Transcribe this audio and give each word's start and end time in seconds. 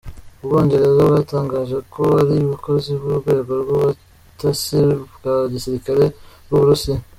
Ubwongereza 0.41 1.01
bwatangaje 1.09 1.77
ko 1.93 2.03
ari 2.21 2.33
abakozi 2.45 2.89
b'urwego 3.01 3.51
rw'ubutasi 3.61 4.77
bwa 5.15 5.35
gisirikare 5.51 6.03
rw'Uburusiya. 6.45 6.97